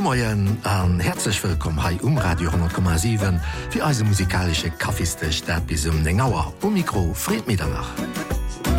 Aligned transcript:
Gude 0.00 0.16
Moien 0.16 0.58
an 0.64 0.98
herzlich 0.98 1.44
willkommen 1.44 1.82
hai 1.82 1.98
Umradio 2.00 2.50
10,7 2.50 3.38
fir 3.68 3.84
eise 3.84 4.02
musikalsche 4.04 4.70
Kaffeestech 4.70 5.44
dat 5.44 5.66
bis 5.66 5.86
um 5.86 6.02
Nengauer 6.02 6.54
um 6.62 6.72
Mikro 6.72 7.12
Fred 7.12 7.46
Medernach. 7.46 7.90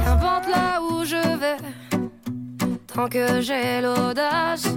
Importe 0.07 0.49
là 0.49 0.81
où 0.81 1.05
je 1.05 1.21
vais 1.38 1.57
tant 2.88 3.07
que 3.07 3.39
j'ai 3.39 3.81
l'audace 3.81 4.67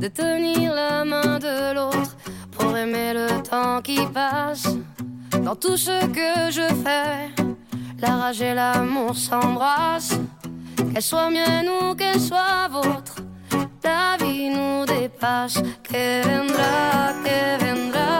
de 0.00 0.08
tenir 0.08 0.72
la 0.72 1.04
main 1.04 1.38
de 1.38 1.74
l'autre 1.74 2.16
pour 2.52 2.74
aimer 2.74 3.12
le 3.12 3.42
temps 3.42 3.82
qui 3.82 4.00
passe. 4.14 4.78
Dans 5.44 5.56
tout 5.56 5.76
ce 5.76 6.06
que 6.06 6.50
je 6.50 6.68
fais 6.84 7.28
la 7.98 8.16
rage 8.16 8.40
et 8.40 8.54
l'amour 8.54 9.14
s'embrasse 9.14 10.18
qu'elle 10.94 11.02
soit 11.02 11.30
mienne 11.30 11.68
ou 11.68 11.94
qu'elle 11.94 12.20
soit 12.20 12.66
vôtre 12.70 13.15
la 13.86 14.16
vie 14.22 14.50
nous 14.50 14.84
dépasse 14.84 15.62
que 15.82 16.22
vendrá 16.28 17.14
que 17.24 17.40
vendrá. 17.64 18.14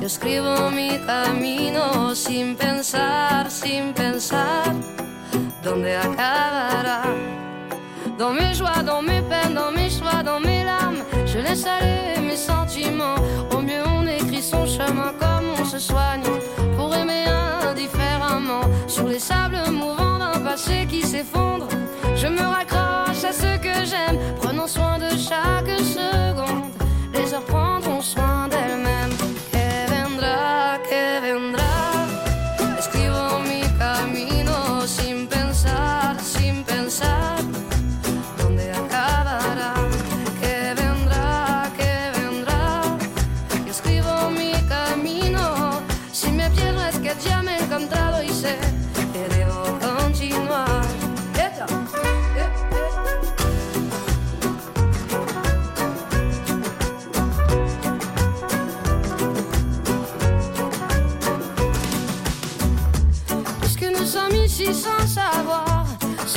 Yo 0.00 0.06
escribo 0.06 0.70
mi 0.70 0.90
camino 1.06 2.14
sin 2.14 2.56
pensar 2.56 3.50
sin 3.50 3.92
pensar. 3.92 4.72
Donde 5.64 5.96
acabará? 5.96 7.02
Dans 8.18 8.32
mes 8.32 8.54
joies 8.54 8.82
dans 8.84 9.02
mes 9.02 9.22
peines 9.30 9.54
dans 9.54 9.72
mes 9.72 9.90
choix 9.90 10.22
dans 10.22 10.40
mes 10.40 10.62
larmes 10.64 11.02
je 11.26 11.38
laisse 11.38 11.66
aller 11.66 12.20
mes 12.28 12.36
sentiments. 12.36 13.18
Au 13.54 13.60
mieux 13.60 13.84
on 13.96 14.06
écrit 14.06 14.42
son 14.42 14.64
chemin 14.66 15.12
comme 15.22 15.46
on 15.60 15.64
se 15.64 15.78
soigne 15.78 16.22
pour 16.76 16.94
aimer 16.94 17.24
indifféremment. 17.70 18.64
Sur 18.86 19.06
les 19.08 19.22
sables 19.30 19.62
mouvants 19.70 20.18
d'un 20.18 20.40
passé 20.40 20.86
qui 20.90 21.02
s'effondre 21.02 21.68
je 22.20 22.26
me 22.26 22.42
raccroche 22.42 23.07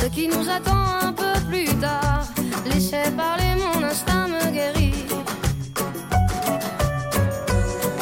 ce 0.01 0.05
qui 0.07 0.27
nous 0.27 0.49
attend 0.49 0.83
un 1.07 1.13
peu 1.13 1.33
plus 1.49 1.65
tard. 1.79 2.23
Laissez 2.65 3.11
parler 3.15 3.51
mon 3.63 3.83
instinct 3.83 4.27
me 4.27 4.51
guérit. 4.51 5.05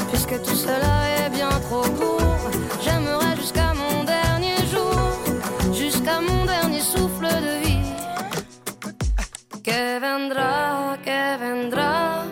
Puisque 0.09 0.41
tout 0.41 0.55
cela 0.55 0.95
est 1.17 1.29
bien 1.29 1.49
trop 1.67 1.87
court 1.99 2.45
j'aimerais 2.83 3.35
jusqu'à 3.35 3.73
mon 3.73 4.03
dernier 4.03 4.57
jour 4.73 4.99
jusqu'à 5.73 6.21
mon 6.21 6.45
dernier 6.45 6.81
souffle 6.81 7.27
de 7.47 7.53
vie. 7.65 7.91
Que 9.67 9.99
vendra 9.99 10.97
que 11.07 11.21
vendra 11.43 12.23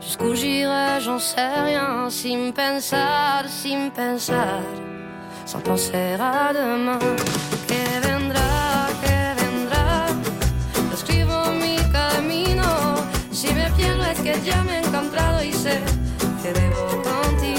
jusqu'où 0.00 0.34
j'irai 0.34 1.00
j'en 1.00 1.18
sais 1.18 1.60
rien. 1.64 2.10
Si 2.10 2.36
me 2.36 2.50
pensar 2.52 3.44
si 3.48 3.76
me 3.76 3.90
pensar 3.90 4.60
sans 5.48 5.60
penser 5.60 6.16
à 6.20 6.52
demain. 6.52 6.98
Que 7.66 7.82
vendrá, 8.06 8.88
que 9.02 9.18
vendrá, 9.40 10.08
lo 10.88 10.94
escribo 10.94 11.36
mi 11.62 11.76
camino. 11.90 12.66
Si 13.32 13.48
me 13.54 13.70
pierdo 13.70 14.04
es 14.04 14.20
que 14.20 14.34
ya 14.44 14.62
me 14.64 14.74
he 14.76 14.86
encontrado 14.86 15.42
y 15.42 15.52
sé 15.54 15.80
que 16.42 16.52
debo 16.52 17.02
contigo. 17.02 17.57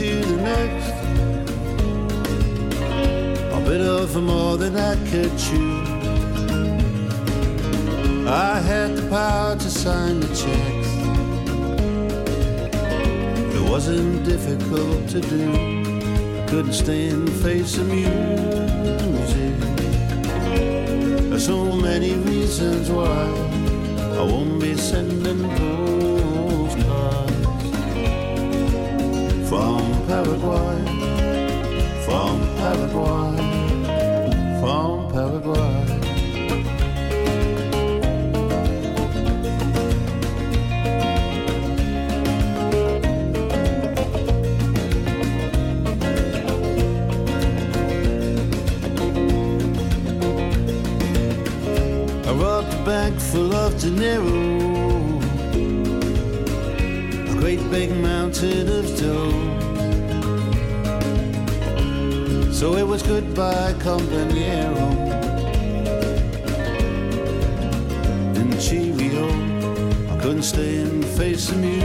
To 0.00 0.24
the 0.24 0.36
next. 0.36 0.88
A 3.52 3.60
bit 3.68 3.82
of 3.82 4.16
more 4.22 4.56
than 4.56 4.74
I 4.74 4.94
could 5.10 5.32
chew. 5.38 5.82
I 8.26 8.60
had 8.60 8.96
the 8.96 9.06
power 9.10 9.56
to 9.56 9.70
sign 9.70 10.20
the 10.20 10.28
checks. 10.28 10.90
It 13.56 13.64
wasn't 13.70 14.24
difficult 14.24 15.06
to 15.10 15.20
do. 15.20 15.44
I 16.40 16.46
couldn't 16.48 16.72
stand 16.72 17.30
face 17.44 17.76
of 17.76 17.86
music. 17.88 19.54
There's 21.28 21.44
so 21.44 21.76
many 21.76 22.14
reasons 22.14 22.88
why 22.90 23.20
I 24.18 24.22
won't 24.32 24.60
be 24.62 24.74
sending 24.76 25.42
Paraguay. 30.10 30.84
From 32.04 32.40
Paraguay. 32.56 33.36
From 34.60 35.08
Paraguay. 35.12 35.86
I 52.26 52.32
rubbed 52.32 52.72
the 52.72 52.82
bank 52.84 53.20
full 53.20 53.54
of 53.54 53.80
dinero 53.80 55.20
a 57.30 57.34
great 57.38 57.62
big 57.70 57.92
mountain 57.92 58.68
of 58.68 58.98
dough 58.98 59.49
so 62.60 62.76
it 62.76 62.86
was 62.86 63.02
goodbye 63.02 63.72
companiero 63.78 64.88
in 68.36 68.50
cheerio 68.58 69.26
I 70.12 70.14
couldn't 70.20 70.42
stay 70.42 70.82
and 70.82 71.02
face 71.02 71.46
the 71.48 71.56
music. 71.56 71.78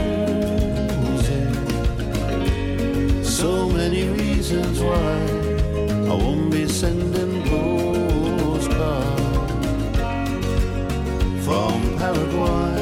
So 3.24 3.70
many 3.70 4.06
reasons 4.20 4.78
why 4.78 5.14
I 6.10 6.14
won't 6.22 6.50
be 6.50 6.68
sending 6.68 7.42
postcard 7.48 9.20
from 11.42 11.96
Paraguay 11.96 12.75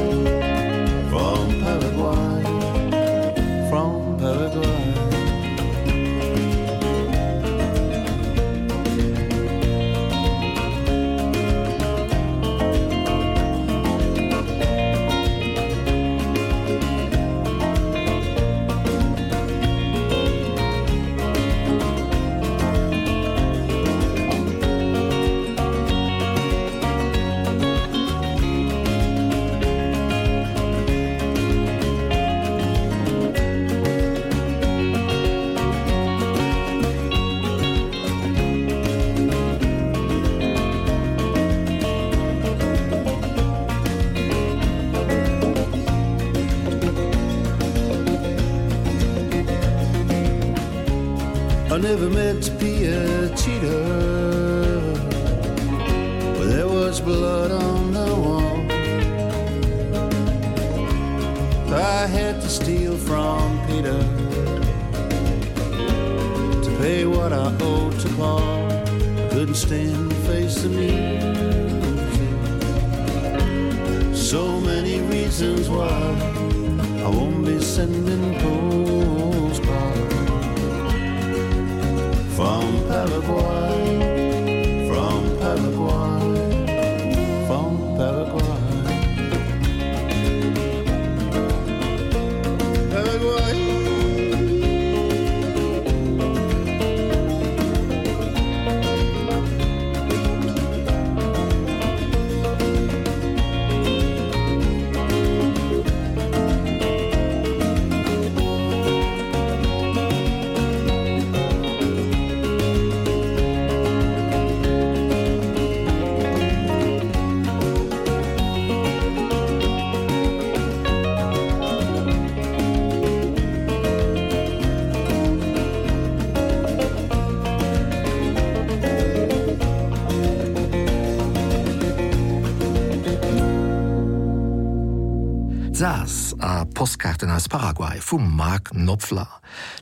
Saas 135.76 136.36
a 136.38 136.64
Postkarten 136.64 137.30
aus 137.30 137.48
Paraguay 137.48 137.98
vum 138.00 138.36
Mark 138.36 138.72
Nopfler. 138.74 139.26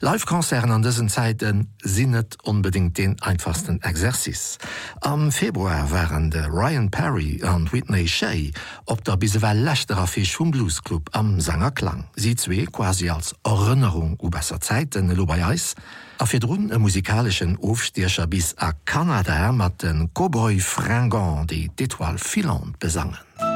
Livekonzern 0.00 0.70
an 0.72 0.80
dëssen 0.80 1.10
Zeititen 1.12 1.66
sinnet 1.84 2.38
unbedingt 2.48 2.96
den 2.96 3.20
einfachsten 3.20 3.76
Exerzis. 3.82 4.56
Am 5.00 5.30
Februar 5.30 5.90
waren 5.90 6.30
de 6.30 6.46
Ryan 6.48 6.88
Perry 6.88 7.42
an 7.44 7.68
Whitney 7.72 8.08
Shay 8.08 8.52
op 8.86 9.04
der 9.04 9.18
bisewel 9.18 9.60
lächterer 9.60 10.06
Fisch 10.06 10.34
vum 10.34 10.50
Bluesclub 10.50 11.10
am 11.12 11.40
Sangerklang. 11.40 12.08
Sie 12.16 12.36
zwee 12.36 12.64
quasi 12.64 13.10
als 13.10 13.34
Erinnerung 13.44 14.16
u 14.22 14.30
besser 14.30 14.62
Zeititen 14.62 15.14
Lobaiis, 15.14 15.74
a 16.18 16.24
fir 16.24 16.40
runn 16.42 16.72
e 16.72 16.78
musikalischen 16.78 17.58
Ofstiercher 17.58 18.26
bis 18.26 18.56
a 18.56 18.72
Kanada 18.86 19.52
mat 19.52 19.82
den 19.82 20.08
Cowboy 20.14 20.58
Frangon, 20.58 21.46
die 21.46 21.68
d'Etoile 21.76 22.16
Filand 22.16 22.78
besangen. 22.78 23.51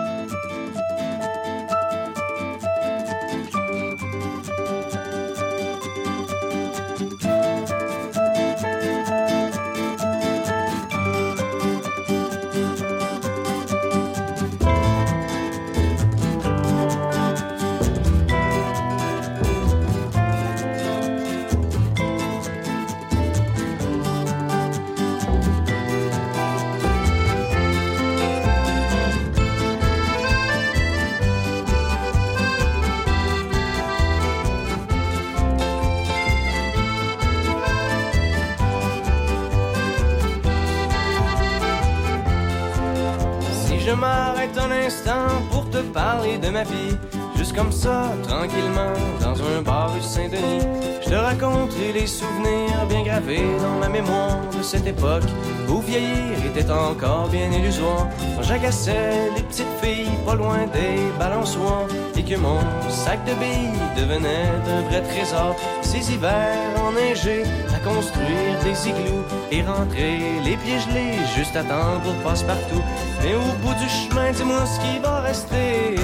Cette 54.66 54.86
époque 54.88 55.22
où 55.68 55.80
vieillir 55.80 56.44
était 56.44 56.70
encore 56.72 57.28
bien 57.28 57.48
illusoire. 57.52 58.08
Quand 58.34 58.42
j'agassais 58.42 59.30
les 59.36 59.42
petites 59.42 59.74
filles 59.80 60.18
pas 60.26 60.34
loin 60.34 60.66
des 60.72 60.98
balançoires 61.20 61.86
et 62.16 62.22
que 62.24 62.34
mon 62.34 62.58
sac 62.90 63.24
de 63.26 63.34
billes 63.34 63.80
devenait 63.96 64.50
un 64.76 64.82
vrai 64.88 65.02
trésor. 65.02 65.54
Ces 65.82 66.12
hivers 66.12 66.74
enneigés 66.84 67.44
à 67.72 67.78
construire 67.78 68.58
des 68.64 68.88
igloos 68.88 69.24
et 69.52 69.62
rentrer 69.62 70.18
les 70.44 70.56
pieds 70.56 70.80
gelés 70.80 71.18
juste 71.36 71.54
à 71.54 71.62
temps 71.62 72.00
pour 72.02 72.14
passe 72.24 72.42
partout 72.42 72.82
mais 73.22 73.34
au 73.36 73.52
bout 73.62 73.74
du 73.74 73.88
chemin 73.88 74.32
dis 74.32 74.42
moi 74.42 74.66
ce 74.66 74.80
qui 74.80 74.98
va 74.98 75.20
rester 75.20 75.94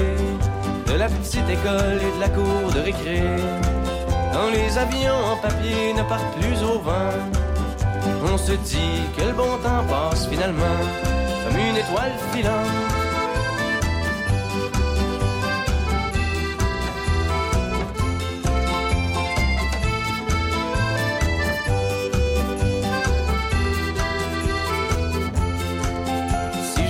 de 0.87 0.93
la 0.93 1.09
petite 1.09 1.49
école 1.49 1.99
et 2.07 2.15
de 2.15 2.21
la 2.21 2.29
cour 2.29 2.71
de 2.73 2.79
récré. 2.79 3.23
Quand 4.31 4.49
les 4.53 4.77
avions 4.77 5.21
en 5.33 5.35
papier 5.35 5.93
ne 5.93 6.03
partent 6.03 6.33
plus 6.39 6.63
au 6.63 6.79
vent 6.79 7.42
on 8.31 8.37
se 8.37 8.53
dit 8.53 9.01
que 9.17 9.23
le 9.23 9.33
bon 9.33 9.57
temps 9.63 9.83
passe 9.89 10.27
finalement 10.27 10.79
comme 11.45 11.59
une 11.59 11.77
étoile 11.77 12.13
filante 12.33 13.03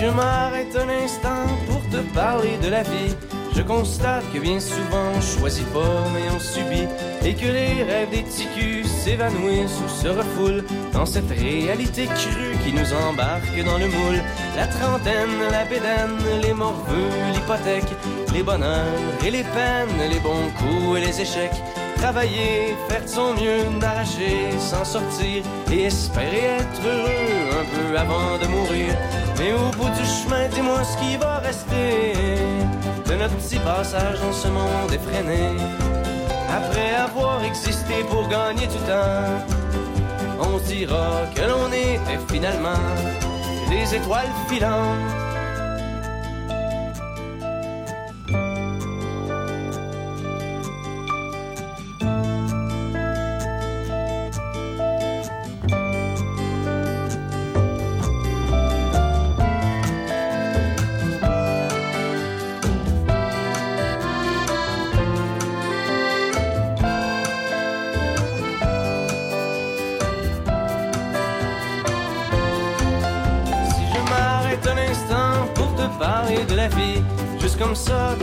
je 0.03 0.09
m'arrête 0.09 0.75
un 0.75 0.89
instant 0.89 1.45
pour 1.67 1.81
te 1.89 2.01
parler 2.13 2.57
de 2.61 2.69
la 2.69 2.83
vie 2.83 3.15
je 3.55 3.61
constate 3.61 4.23
que 4.33 4.39
bien 4.39 4.59
souvent 4.59 5.11
on 5.15 5.21
choisit 5.21 5.65
pas 5.67 6.03
mais 6.13 6.29
on 6.35 6.39
subit 6.39 6.87
et 7.23 7.33
que 7.33 7.45
les 7.45 7.83
rêves 7.83 8.09
des 8.09 8.23
ticus 8.23 8.87
s'évanouissent 8.87 9.79
ou 9.85 9.87
se 9.87 10.07
dans 10.93 11.05
cette 11.05 11.29
réalité 11.29 12.05
crue 12.05 12.57
qui 12.63 12.73
nous 12.73 12.93
embarque 13.07 13.63
dans 13.65 13.77
le 13.77 13.87
moule. 13.87 14.21
La 14.55 14.67
trentaine 14.67 15.37
la 15.51 15.65
pédane 15.65 16.17
les 16.41 16.53
morveux 16.53 17.09
l'hypothèque 17.33 17.91
les 18.33 18.43
bonheurs 18.43 19.01
et 19.25 19.31
les 19.31 19.43
peines 19.43 20.09
les 20.09 20.19
bons 20.19 20.49
coups 20.57 20.97
et 20.97 21.05
les 21.05 21.21
échecs. 21.21 21.61
Travailler 21.97 22.75
faire 22.89 23.03
de 23.03 23.07
son 23.07 23.33
mieux 23.33 23.79
d'arracher 23.79 24.51
s'en 24.59 24.83
sortir 24.83 25.43
et 25.71 25.83
espérer 25.83 26.57
être 26.59 26.81
heureux 26.85 27.61
un 27.61 27.65
peu 27.73 27.97
avant 27.97 28.37
de 28.37 28.47
mourir. 28.47 28.93
Mais 29.39 29.53
au 29.53 29.69
bout 29.77 29.89
du 29.89 30.05
chemin 30.05 30.47
dis 30.49 30.61
moi 30.61 30.83
ce 30.83 30.97
qui 30.97 31.17
va 31.17 31.39
rester 31.39 32.13
de 33.07 33.13
notre 33.15 33.35
petit 33.35 33.59
passage 33.59 34.19
dans 34.19 34.33
ce 34.33 34.47
monde 34.47 34.91
effréné. 34.91 35.41
Après 36.49 36.93
avoir 36.95 37.43
existé 37.43 38.03
pour 38.09 38.27
gagner 38.27 38.67
tout 38.67 38.83
temps 38.85 39.62
on 40.39 40.57
dira 40.67 41.25
que 41.35 41.41
l'on 41.41 41.67
était 41.71 42.19
finalement 42.31 42.79
des 43.69 43.95
étoiles 43.95 44.31
filantes 44.49 45.12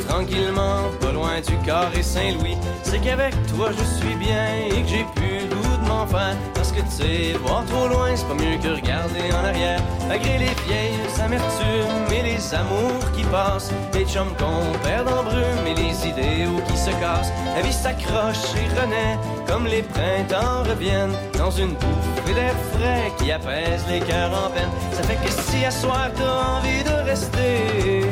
tranquillement 0.07 0.91
pas 1.01 1.13
loin 1.13 1.41
du 1.41 1.99
et 1.99 2.03
Saint-Louis. 2.03 2.57
C'est 2.83 3.01
qu'avec 3.01 3.35
toi 3.55 3.71
je 3.73 3.85
suis 3.99 4.17
bien 4.17 4.47
et 4.71 4.83
que 4.83 4.89
j'ai 4.89 5.07
pu 5.15 5.49
le 5.49 5.55
goût 5.55 5.77
de 5.77 5.89
comment 5.89 6.07
faire. 6.07 6.37
Parce 6.55 6.73
que 6.73 6.81
tu 6.81 6.91
sais 6.91 7.33
voir 7.43 7.65
trop 7.67 7.89
loin 7.89 8.09
c'est 8.15 8.27
pas 8.27 8.35
mieux 8.35 8.57
que 8.59 8.75
regarder 8.75 9.33
en 9.33 9.45
arrière. 9.45 9.81
Malgré 10.09 10.39
les 10.39 10.55
vieilles 10.67 11.01
amertumes 11.23 12.13
et 12.13 12.23
les 12.23 12.55
amours 12.55 13.13
qui 13.15 13.23
passent 13.25 13.71
les 13.95 14.05
chums 14.05 14.35
qu'on 14.39 14.79
perd 14.87 15.09
en 15.09 15.23
brume 15.23 15.67
et 15.67 15.75
les 15.75 16.09
idéaux 16.09 16.61
qui 16.67 16.77
se 16.77 16.91
cassent. 16.91 17.33
La 17.55 17.63
vie 17.63 17.73
s'accroche 17.73 18.55
et 18.57 18.81
renaît 18.81 19.19
comme 19.47 19.67
les 19.67 19.83
printemps 19.83 20.63
reviennent. 20.69 21.17
Dans 21.37 21.51
une 21.51 21.75
bouffe 21.75 22.35
d'air 22.35 22.55
frais 22.73 23.13
qui 23.19 23.33
apaise 23.33 23.85
les 23.89 24.01
cœurs 24.01 24.33
en 24.33 24.51
peine. 24.51 24.71
Ça 24.93 25.03
fait 25.03 25.19
que 25.25 25.31
si 25.31 25.65
à 25.65 25.71
soir 25.71 26.09
t'as 26.15 26.59
envie 26.59 26.85
de 26.85 27.09
rester 27.09 28.07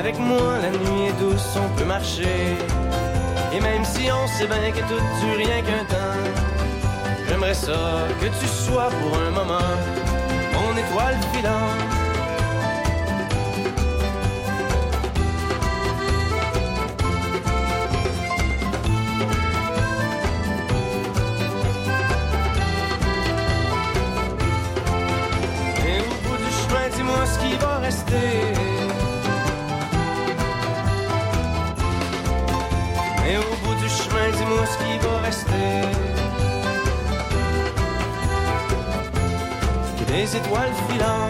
avec 0.00 0.18
moi 0.18 0.56
la 0.62 0.70
nuit 0.70 1.08
est 1.08 1.20
douce 1.20 1.54
on 1.56 1.68
peut 1.76 1.84
marcher. 1.84 2.56
Et 3.52 3.60
même 3.60 3.84
si 3.84 4.10
on 4.10 4.26
sait 4.26 4.46
bien 4.46 4.70
que 4.72 4.82
tout 4.88 5.02
dure 5.20 5.36
rien 5.36 5.60
qu'un 5.60 5.84
temps 5.84 6.20
j'aimerais 7.28 7.54
ça 7.54 8.08
que 8.20 8.26
tu 8.40 8.46
sois 8.46 8.88
pour 8.98 9.12
un 9.26 9.30
moment 9.30 9.72
mon 10.54 10.72
étoile 10.82 11.16
filante 11.32 11.99
des 40.10 40.36
étoiles 40.36 40.72
filantes. 40.88 41.29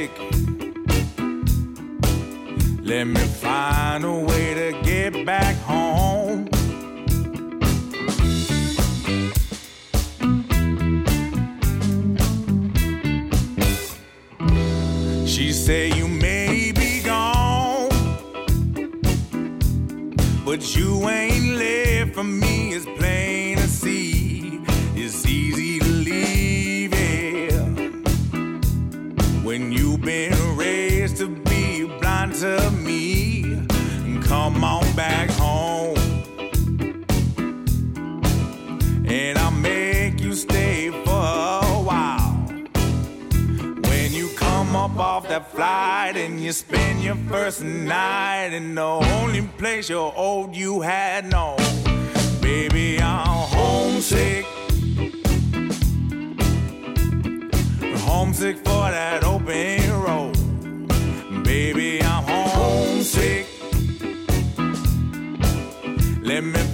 let 2.91 3.07
me 3.07 3.21
find 3.21 4.03
a 4.03 4.11
way 4.11 4.53
to 4.53 4.77
get 4.83 5.25
back 5.25 5.55
home 5.59 6.30
flight 45.51 46.15
and 46.15 46.41
you 46.41 46.51
spend 46.51 47.03
your 47.03 47.15
first 47.27 47.61
night 47.63 48.53
in 48.53 48.75
the 48.75 48.81
only 48.81 49.41
place 49.57 49.89
you're 49.89 50.13
old 50.15 50.55
you 50.55 50.81
had 50.81 51.25
known. 51.25 51.57
Baby, 52.41 52.99
I'm 53.01 53.47
homesick. 53.57 54.45
Homesick 58.07 58.57
for 58.57 58.85
that 58.91 59.23
open 59.23 60.01
road. 60.01 61.43
Baby, 61.43 62.01
I'm 62.01 62.23
homesick. 62.23 63.47
Let 66.21 66.43
me 66.43 66.70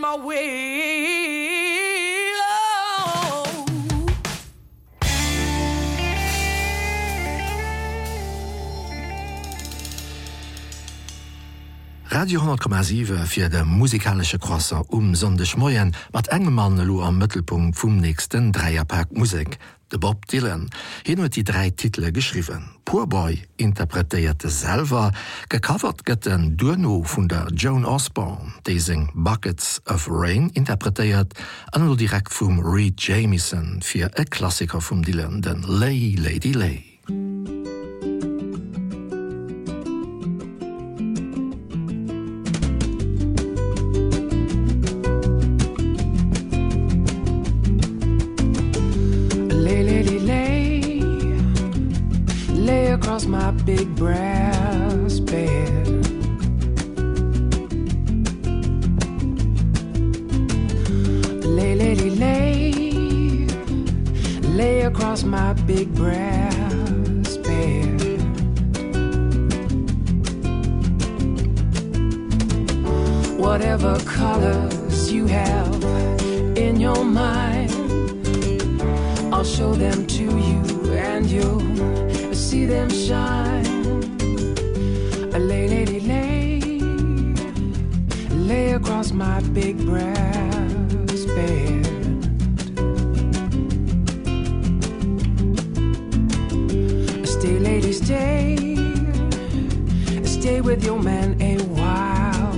my 0.00 0.16
way 0.16 1.03
Radio 12.24 12.40
10,7 12.40 13.26
fir 13.26 13.50
de 13.50 13.64
musikalsche 13.64 14.38
Crosser 14.38 14.80
um 14.88 15.14
sondech 15.14 15.56
Moien 15.56 15.92
mat 16.10 16.30
engemmann 16.32 16.80
lo 16.86 17.02
am 17.04 17.18
Mëttelpunkt 17.20 17.76
vum 17.76 17.98
nächsten 18.00 18.50
Dreierpark 18.50 19.12
Musik. 19.12 19.58
De 19.92 19.98
Bob 19.98 20.24
Dylan 20.32 20.70
hin 21.04 21.20
huet 21.20 21.36
die 21.36 21.44
drei 21.44 21.68
Titel 21.68 22.08
geschriven. 22.16 22.64
Poorboy 22.88 23.36
interpretéierte 23.60 24.48
Selver, 24.48 25.12
gecovert 25.52 26.00
gëtt 26.08 26.30
en 26.32 26.56
Duno 26.56 27.02
vun 27.04 27.28
der 27.28 27.52
Joan 27.52 27.84
Osborne, 27.84 28.56
déising 28.64 29.10
Buckets 29.12 29.82
of 29.84 30.08
Rain 30.08 30.48
interpretéiert 30.56 31.36
an 31.76 31.84
nur 31.84 32.00
direkt 32.00 32.32
vum 32.32 32.64
Reed 32.64 32.96
Jamieson 32.96 33.84
fir 33.84 34.08
e 34.16 34.24
Klassiker 34.24 34.80
vum 34.80 35.04
Dylan 35.04 35.44
den 35.44 35.60
Lay 35.68 36.16
Lady 36.16 36.56
Lay. 36.56 36.93
Big 53.64 53.94
brass 53.96 55.20
bed. 55.20 55.86
Lay 61.44 61.74
lady 61.74 62.10
lay 62.10 62.72
lay. 64.58 64.82
Across 64.82 65.24
my 65.24 65.52
big 65.66 65.94
brass 65.94 67.36
bed. 67.38 68.20
Whatever 73.38 73.98
colors 74.00 75.12
you 75.12 75.26
have 75.26 75.84
in 76.56 76.80
your 76.80 77.04
mind 77.04 77.72
I'll 79.34 79.44
show 79.44 79.74
them 79.74 80.06
to 80.06 80.22
you 80.22 80.92
and 80.94 81.26
you'll 81.26 82.03
see 82.54 82.66
them 82.66 82.88
shine. 82.88 83.66
A 85.36 85.38
lay 85.50 85.66
lady 85.74 85.98
lay. 86.12 86.60
Lay 88.50 88.66
across 88.78 89.10
my 89.10 89.40
big 89.58 89.76
brass 89.88 91.20
bed. 91.36 91.84
Stay 97.34 97.56
lady 97.68 97.92
stay. 97.92 98.76
Stay 100.36 100.60
with 100.60 100.80
your 100.88 101.00
man 101.10 101.28
a 101.52 101.54
while. 101.78 102.54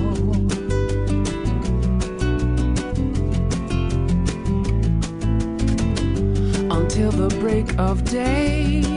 Until 6.77 7.11
the 7.21 7.29
break 7.41 7.67
of 7.79 7.95
day 8.03 8.96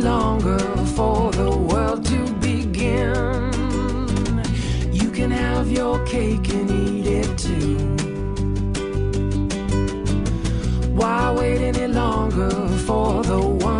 longer 0.00 0.58
for 0.96 1.30
the 1.32 1.50
world 1.50 2.04
to 2.06 2.32
begin. 2.34 3.50
You 4.92 5.10
can 5.10 5.30
have 5.30 5.70
your 5.70 6.04
cake 6.06 6.48
and 6.48 6.70
eat 6.70 7.06
it 7.06 7.38
too. 7.38 7.76
Why 10.94 11.32
wait 11.32 11.60
any 11.60 11.86
longer 11.86 12.50
for 12.86 13.22
the 13.22 13.40
one 13.40 13.79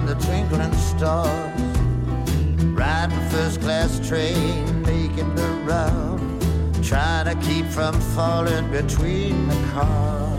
the 0.00 0.14
twinkling 0.14 0.72
stars. 0.74 1.60
Riding 2.64 3.28
first 3.30 3.60
class 3.60 4.00
train 4.08 4.82
making 4.82 5.34
the 5.34 5.48
round. 5.64 6.20
Trying 6.82 7.26
to 7.26 7.46
keep 7.46 7.66
from 7.66 7.94
falling 8.14 8.70
between 8.70 9.48
the 9.48 9.54
cars. 9.72 10.38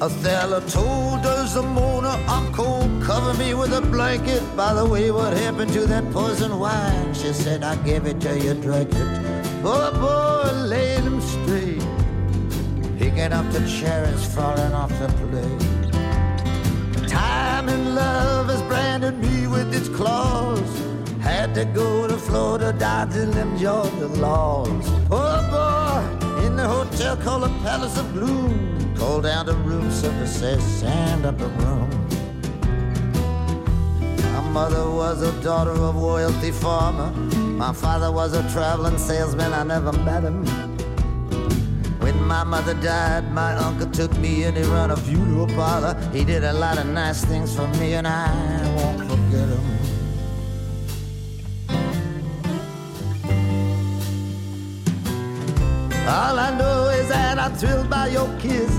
Othello 0.00 0.60
told 0.60 1.24
us 1.24 1.54
the 1.54 1.62
Mona 1.62 2.22
I'm 2.28 2.52
cold 2.52 3.02
cover 3.02 3.32
me 3.38 3.54
with 3.54 3.72
a 3.72 3.80
blanket. 3.80 4.42
By 4.54 4.74
the 4.74 4.84
way 4.84 5.10
what 5.10 5.32
happened 5.32 5.72
to 5.72 5.86
that 5.86 6.04
poison 6.12 6.58
wine? 6.58 7.14
She 7.14 7.32
said 7.32 7.62
I 7.64 7.76
gave 7.76 8.06
it 8.06 8.20
to 8.20 8.38
you 8.38 8.54
drink 8.54 8.90
it 8.92 9.34
oh 9.66 9.90
boy 9.92 10.44
straight 10.84 10.93
picking 13.14 13.32
up 13.32 13.48
the 13.52 13.60
cherries 13.68 14.24
falling 14.34 14.72
off 14.72 14.90
the 14.98 15.06
plate. 15.18 17.08
Time 17.08 17.68
and 17.68 17.94
love 17.94 18.48
has 18.48 18.62
branded 18.62 19.16
me 19.18 19.46
with 19.46 19.72
its 19.72 19.88
claws. 19.88 20.60
Had 21.20 21.54
to 21.54 21.64
go 21.64 22.08
to 22.08 22.16
Florida 22.16 22.72
dodging 22.72 23.30
them 23.30 23.56
Georgia 23.56 24.06
laws. 24.06 24.84
Oh 25.10 25.40
boy 25.54 26.44
in 26.44 26.56
the 26.56 26.66
hotel 26.66 27.16
called 27.16 27.44
the 27.44 27.48
Palace 27.62 27.96
of 27.98 28.12
Bloom 28.12 28.94
call 28.96 29.20
down 29.20 29.46
the 29.46 29.54
room 29.54 29.90
service 29.90 30.38
says 30.40 30.62
stand 30.78 31.24
up 31.24 31.40
a 31.40 31.46
room 31.46 31.90
my 34.32 34.68
mother 34.68 34.90
was 34.90 35.22
a 35.22 35.32
daughter 35.42 35.72
of 35.72 35.96
royalty 35.96 36.52
farmer. 36.52 37.10
My 37.64 37.72
father 37.72 38.12
was 38.12 38.34
a 38.34 38.42
traveling 38.52 38.98
salesman 38.98 39.52
I 39.52 39.64
never 39.64 39.92
met 39.92 40.22
him 40.22 40.44
my 42.24 42.42
mother 42.42 42.74
died 42.74 43.30
my 43.32 43.54
uncle 43.54 43.90
took 43.90 44.16
me 44.18 44.44
and 44.44 44.56
he 44.56 44.62
run 44.64 44.90
a 44.90 44.96
funeral 44.96 45.46
parlor. 45.48 45.94
He 46.12 46.24
did 46.24 46.42
a 46.44 46.52
lot 46.52 46.78
of 46.78 46.86
nice 46.86 47.24
things 47.24 47.54
for 47.54 47.68
me 47.78 47.94
and 47.94 48.06
I 48.06 48.30
won't 48.76 49.00
forget 49.00 49.48
him. 49.54 49.64
All 56.08 56.38
I 56.38 56.56
know 56.58 56.88
is 56.88 57.08
that 57.08 57.38
I'm 57.38 57.54
thrilled 57.54 57.90
by 57.90 58.08
your 58.08 58.28
kiss. 58.38 58.72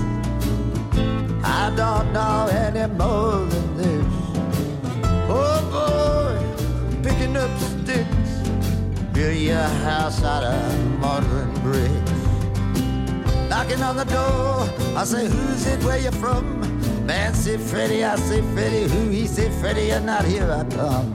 I 1.44 1.72
don't 1.76 2.12
know 2.12 2.48
any 2.50 2.92
more 2.94 3.46
than 3.46 3.76
this. 3.76 4.06
Oh 5.28 5.60
boy 5.74 7.02
picking 7.02 7.36
up 7.36 7.50
sticks. 7.58 8.30
Build 9.12 9.36
your 9.36 9.68
house 9.86 10.22
out 10.24 10.42
of 10.42 10.98
modern 10.98 11.52
bricks 11.62 12.15
knocking 13.56 13.82
on 13.82 13.96
the 13.96 14.04
door. 14.04 14.68
I 14.94 15.04
say 15.04 15.28
who's 15.28 15.66
it? 15.66 15.82
Where 15.82 15.98
you 15.98 16.10
from? 16.10 16.44
Man 17.06 17.32
say 17.32 17.56
Freddie. 17.56 18.04
I 18.04 18.16
say 18.16 18.42
Freddie 18.54 18.86
who? 18.92 19.08
He 19.08 19.26
say 19.26 19.48
Freddie 19.60 19.86
you're 19.86 20.00
not 20.00 20.24
here 20.26 20.50
I 20.60 20.62
come. 20.76 21.14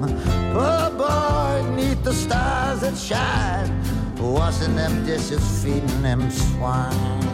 Oh 0.56 0.90
boy 1.04 1.76
neath 1.76 2.04
the 2.04 2.14
stars 2.14 2.82
that 2.82 2.98
shine 2.98 3.70
washing 4.18 4.76
them 4.76 5.06
dishes 5.06 5.44
feeding 5.64 6.02
them 6.02 6.22
swine 6.32 7.31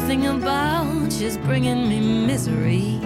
Everything 0.00 0.26
about 0.28 1.12
you's 1.20 1.36
bringing 1.38 1.88
me 1.88 1.98
misery. 2.24 3.00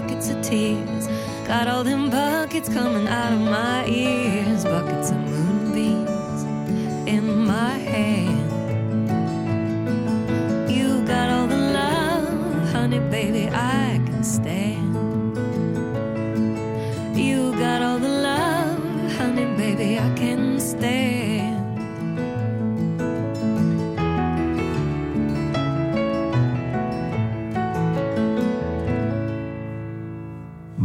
buckets 0.00 0.30
of 0.30 0.40
tears. 0.42 1.08
Got 1.46 1.68
all 1.68 1.84
them 1.84 2.08
buckets 2.08 2.68
coming 2.70 3.06
out 3.06 3.32
of 3.32 3.40
my 3.40 3.86
ears. 3.86 4.64
Buckets 4.64 5.10
of 5.10 5.18
moonbeams 5.18 6.42
in 7.06 7.44
my 7.44 7.72
hand. 7.92 8.50
You 10.70 11.04
got 11.04 11.28
all 11.28 11.46
the 11.46 11.56
love, 11.56 12.72
honey, 12.72 13.00
baby. 13.10 13.48
I 13.48 13.89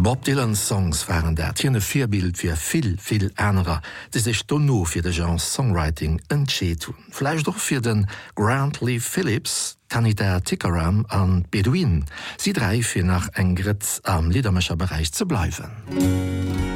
Bob 0.05 0.23
Dylans 0.23 0.67
Songs 0.67 1.09
waren 1.09 1.35
der 1.35 1.55
Tine 1.55 1.81
Vierbild 1.81 2.37
für 2.37 2.55
vill 2.55 2.95
vill 2.99 3.31
andere, 3.37 3.81
die 4.13 4.19
sich 4.19 4.45
doch 4.45 4.59
nur 4.59 4.85
für 4.85 5.01
de 5.01 5.11
Genre 5.11 5.39
Songwriting 5.39 6.21
entschieden. 6.29 6.79
hun. 6.89 6.95
Fleisch 7.09 7.41
doch 7.41 7.57
für 7.57 7.81
den 7.81 8.05
Grant 8.35 8.81
Lee 8.81 8.99
Phillips, 8.99 9.79
Tanita 9.89 10.41
Tickeram 10.41 11.07
und 11.11 11.49
Bedouin. 11.49 12.05
Sie 12.37 12.53
drei 12.53 12.83
für 12.83 13.01
nach 13.03 13.29
Engritz 13.33 13.99
am 14.03 14.29
Liedermischerbereich 14.29 15.11
zu 15.11 15.25
bleiben. 15.25 15.71
bleiwen. 15.89 16.74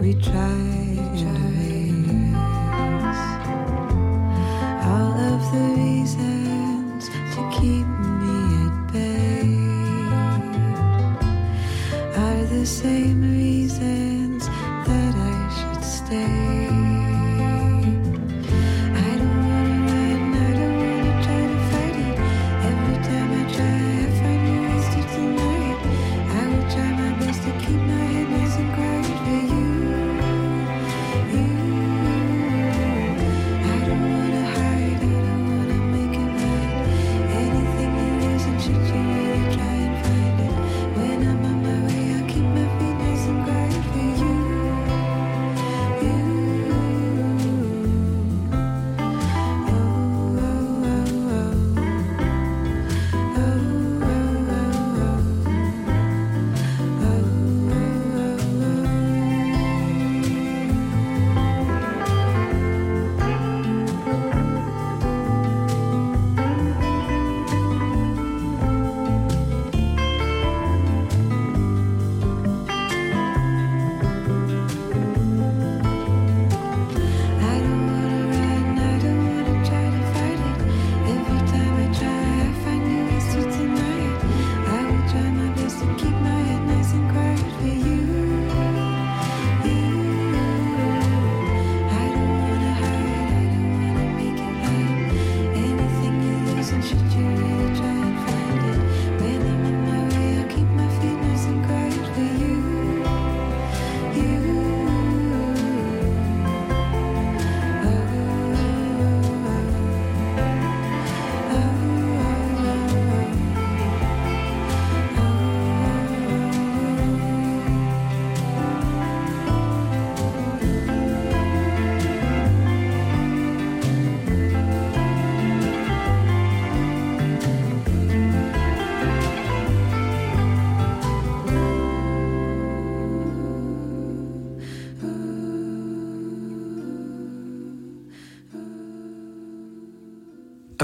we 0.00 0.14
try. 0.14 0.75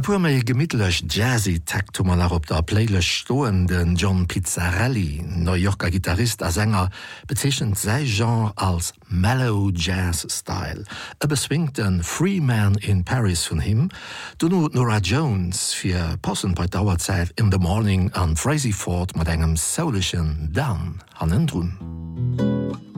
pu 0.02 0.18
méi 0.18 0.40
gemidlech 0.42 1.04
Jazzy 1.06 1.60
Tektomaler 1.62 2.32
op 2.34 2.46
der 2.46 2.62
Playlech 2.62 3.06
stoenden 3.06 3.94
John 3.94 4.26
Pizzarelli, 4.26 5.22
New 5.22 5.54
Yorker 5.54 5.90
Gitarrist 5.90 6.42
a 6.42 6.50
Sänger 6.50 6.88
bezeichnet 7.26 7.78
sei 7.78 8.04
Genre 8.04 8.52
als 8.56 8.94
Mellow 9.08 9.70
Jazz 9.70 10.26
Style. 10.28 10.84
E 11.22 11.26
beswingt 11.26 11.78
den 11.78 12.02
Freeman 12.02 12.74
in 12.80 13.04
Paris 13.04 13.46
vun 13.46 13.60
him, 13.60 13.90
Donno 14.38 14.68
Nora 14.72 14.98
Jones 14.98 15.72
fir 15.72 16.16
Possen 16.22 16.54
bei 16.54 16.66
Dauerzeit 16.66 17.30
in 17.36 17.52
the 17.52 17.58
Morning 17.58 18.10
an 18.12 18.36
Frazy 18.36 18.72
Ford 18.72 19.14
mat 19.16 19.28
engem 19.28 19.56
saulechen 19.56 20.48
Dan 20.52 20.98
hannnen 21.14 21.48
runn. 21.48 22.91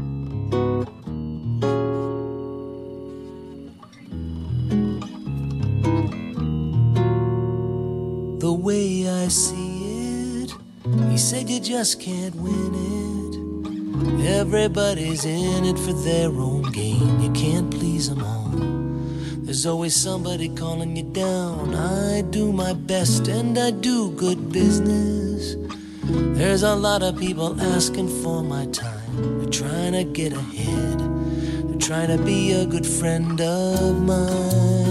I 9.25 9.29
see 9.29 10.43
it. 10.43 10.53
He 11.09 11.17
said 11.17 11.49
you 11.49 11.59
just 11.59 11.99
can't 11.99 12.35
win 12.35 12.75
it. 12.75 14.27
Everybody's 14.29 15.25
in 15.25 15.65
it 15.65 15.79
for 15.79 15.95
their 15.95 16.29
own 16.29 16.71
gain. 16.73 17.23
you 17.23 17.31
can't 17.33 17.71
please 17.71 18.11
them 18.11 18.23
all. 18.23 18.51
There's 19.45 19.65
always 19.65 19.97
somebody 19.97 20.51
calling 20.51 20.95
you 20.95 21.05
down. 21.05 21.75
I 21.75 22.21
do 22.21 22.53
my 22.53 22.75
best 22.75 23.29
and 23.29 23.59
I 23.59 23.71
do 23.71 24.11
good 24.11 24.53
business. 24.53 25.57
There's 26.37 26.63
a 26.63 26.75
lot 26.75 27.03
of 27.03 27.17
people 27.19 27.59
asking 27.59 28.11
for 28.23 28.43
my 28.43 28.67
time. 28.67 29.39
They're 29.39 29.49
trying 29.49 29.93
to 29.93 30.05
get 30.05 30.35
ahead. 30.35 30.99
They're 31.01 31.79
trying 31.89 32.15
to 32.15 32.23
be 32.23 32.53
a 32.53 32.67
good 32.67 32.87
friend 32.87 33.41
of 33.41 34.03
mine 34.03 34.84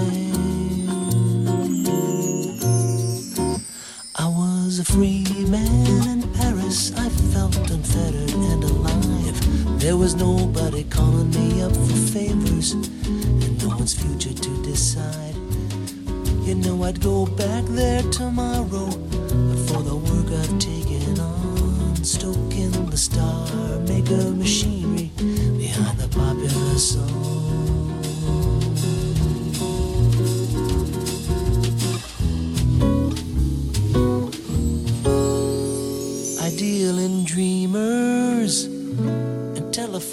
a 4.84 4.86
free 4.86 5.23
man 5.47 6.07
in 6.09 6.21
Paris. 6.34 6.91
I 6.97 7.07
felt 7.34 7.55
unfettered 7.69 8.34
and 8.34 8.63
alive. 8.63 9.79
There 9.79 9.97
was 9.97 10.15
nobody 10.15 10.84
calling 10.86 11.29
me 11.31 11.61
up 11.61 11.71
for 11.71 11.97
favors 12.15 12.71
and 12.73 13.61
no 13.61 13.69
one's 13.69 13.93
future 13.93 14.34
to 14.34 14.63
decide. 14.63 15.36
You 16.45 16.55
know 16.55 16.84
I'd 16.84 17.01
go 17.01 17.25
back 17.25 17.63
there 17.67 18.01
tomorrow 18.11 18.89
but 19.47 19.59
for 19.67 19.81
the 19.89 19.95
work 19.95 20.27
I've 20.41 20.59
taken 20.59 21.19
on. 21.19 21.95
Stoking 22.03 22.71
the 22.89 22.97
star 22.97 23.47
maker 23.88 24.32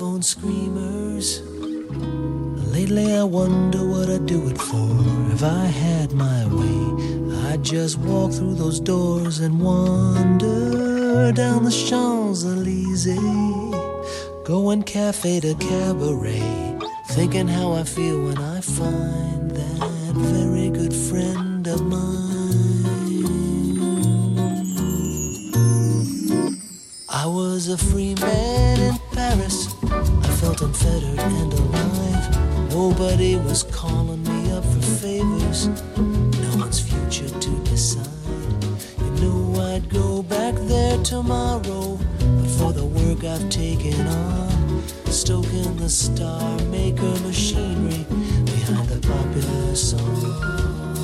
telephone 0.00 0.22
screamers. 0.22 1.42
Lately, 2.72 3.14
I 3.14 3.22
wonder 3.22 3.86
what 3.86 4.08
I'd 4.08 4.24
do 4.24 4.48
it 4.48 4.56
for. 4.56 4.88
If 5.34 5.42
I 5.42 5.66
had 5.66 6.14
my 6.14 6.46
way, 6.46 7.50
I'd 7.50 7.62
just 7.62 7.98
walk 7.98 8.32
through 8.32 8.54
those 8.54 8.80
doors 8.80 9.40
and 9.40 9.60
wander 9.60 11.32
down 11.32 11.64
the 11.64 11.70
Champs 11.70 12.46
Elysees, 12.46 13.14
going 14.46 14.84
cafe 14.84 15.38
to 15.40 15.54
cabaret, 15.56 16.78
thinking 17.08 17.48
how 17.48 17.72
I 17.72 17.84
feel 17.84 18.24
when 18.24 18.38
I 18.38 18.62
find 18.62 19.50
that 19.50 20.14
very 20.14 20.70
good 20.70 20.94
friend 20.94 21.66
of 21.66 21.82
mine. 21.82 22.40
I 27.10 27.26
was 27.26 27.68
a 27.68 27.76
free 27.76 28.14
man 28.14 28.59
Nobody 33.00 33.36
was 33.36 33.62
calling 33.62 34.22
me 34.24 34.52
up 34.52 34.62
for 34.62 34.82
favors. 34.82 35.68
No 35.96 36.56
one's 36.58 36.80
future 36.80 37.30
to 37.30 37.50
decide. 37.64 38.06
You 38.98 39.10
know 39.22 39.58
I'd 39.58 39.88
go 39.88 40.22
back 40.22 40.54
there 40.68 40.98
tomorrow, 40.98 41.98
but 42.18 42.50
for 42.58 42.74
the 42.74 42.84
work 42.84 43.24
I've 43.24 43.48
taken 43.48 44.06
on, 44.06 44.82
stoking 45.06 45.76
the 45.76 45.88
star 45.88 46.58
maker 46.64 47.14
machinery 47.24 48.04
behind 48.44 48.86
the 48.90 49.00
popular 49.08 49.74
song. 49.74 50.99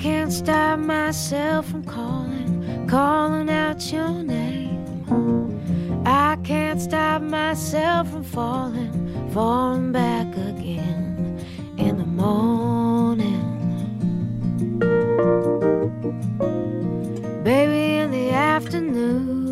can't 0.00 0.32
stop 0.32 0.78
myself 0.78 1.68
from 1.68 1.84
calling, 1.84 2.86
calling 2.88 3.50
out 3.50 3.92
your 3.92 4.22
name. 4.22 6.02
I 6.06 6.38
can't 6.42 6.80
stop 6.80 7.20
myself 7.20 8.10
from 8.10 8.24
falling, 8.24 9.30
falling 9.34 9.92
back 9.92 10.26
again 10.34 11.44
in 11.76 11.98
the 11.98 12.06
morning. 12.06 13.46
Baby, 17.44 17.98
in 17.98 18.10
the 18.10 18.30
afternoon. 18.30 19.50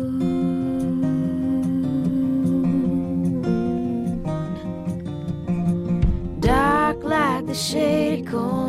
Dark 6.39 7.03
like 7.03 7.45
the 7.45 7.53
shady 7.53 8.23
corner. 8.23 8.68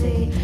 see. 0.00 0.39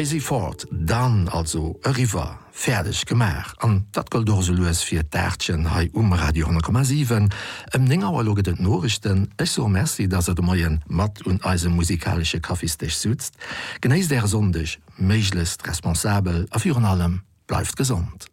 Crazy 0.00 0.20
Ford, 0.20 0.66
dann 0.70 1.28
also 1.28 1.78
e 1.84 1.90
River 1.90 2.38
fertigg 2.52 3.04
gemer 3.04 3.44
an 3.58 3.86
dat 3.92 4.08
goll 4.10 4.24
dose 4.24 4.52
loes 4.52 4.82
fir 4.82 5.02
Därtchen 5.02 5.66
hai 5.74 5.90
um 5.92 6.14
Radio 6.14 6.46
10,7 6.48 7.28
em 7.74 7.84
Ningawer 7.84 8.24
loget 8.24 8.46
den 8.46 8.62
Norrichten. 8.62 9.28
Ech 9.36 9.50
so 9.50 9.68
Merzi, 9.68 10.08
dats 10.08 10.24
de 10.24 10.42
meien 10.42 10.82
mat 10.88 11.20
und 11.26 11.44
eise 11.44 11.68
musikalsche 11.68 12.40
Kaffeestech 12.40 12.96
sutzt, 12.96 13.34
Genéis 13.82 14.08
der 14.08 14.26
sondech, 14.26 14.78
méiglest 14.96 15.68
responsabel 15.68 16.46
a 16.50 16.58
vir 16.58 16.78
allem 16.78 17.20
bleifft 17.46 17.76
gesund. 17.76 18.29